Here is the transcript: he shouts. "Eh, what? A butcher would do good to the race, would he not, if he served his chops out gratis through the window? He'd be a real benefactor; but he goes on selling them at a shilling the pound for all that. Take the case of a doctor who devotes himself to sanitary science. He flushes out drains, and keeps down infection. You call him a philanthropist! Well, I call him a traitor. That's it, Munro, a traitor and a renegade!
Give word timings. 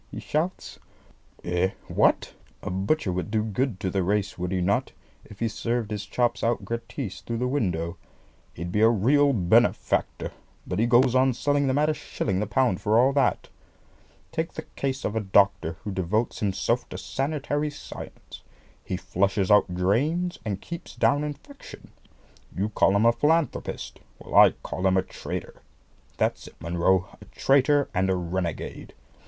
he 0.09 0.19
shouts. 0.19 0.79
"Eh, 1.43 1.69
what? 1.87 2.33
A 2.63 2.71
butcher 2.71 3.11
would 3.13 3.29
do 3.29 3.43
good 3.43 3.79
to 3.81 3.91
the 3.91 4.01
race, 4.01 4.35
would 4.35 4.51
he 4.51 4.59
not, 4.59 4.93
if 5.25 5.41
he 5.41 5.47
served 5.47 5.91
his 5.91 6.07
chops 6.07 6.43
out 6.43 6.65
gratis 6.65 7.21
through 7.21 7.37
the 7.37 7.47
window? 7.47 7.97
He'd 8.55 8.71
be 8.71 8.81
a 8.81 8.89
real 8.89 9.31
benefactor; 9.31 10.31
but 10.65 10.79
he 10.79 10.87
goes 10.87 11.13
on 11.13 11.35
selling 11.35 11.67
them 11.67 11.77
at 11.77 11.87
a 11.87 11.93
shilling 11.93 12.39
the 12.39 12.47
pound 12.47 12.81
for 12.81 12.97
all 12.97 13.13
that. 13.13 13.49
Take 14.31 14.53
the 14.53 14.63
case 14.75 15.05
of 15.05 15.15
a 15.15 15.19
doctor 15.19 15.73
who 15.83 15.91
devotes 15.91 16.39
himself 16.39 16.89
to 16.89 16.97
sanitary 16.97 17.69
science. 17.69 18.41
He 18.83 18.97
flushes 18.97 19.51
out 19.51 19.71
drains, 19.75 20.39
and 20.43 20.61
keeps 20.61 20.95
down 20.95 21.23
infection. 21.23 21.91
You 22.57 22.69
call 22.69 22.95
him 22.95 23.05
a 23.05 23.11
philanthropist! 23.13 23.99
Well, 24.17 24.33
I 24.33 24.49
call 24.63 24.87
him 24.87 24.97
a 24.97 25.03
traitor. 25.03 25.61
That's 26.17 26.47
it, 26.47 26.55
Munro, 26.59 27.07
a 27.21 27.25
traitor 27.25 27.87
and 27.93 28.09
a 28.09 28.15
renegade! 28.15 28.95